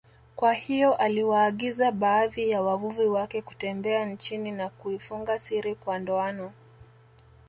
[0.35, 6.53] Kwa hiyo aliwaagiza baadhi ya wavuvi wake kutembea chini na kuifunga siri kwa ndoano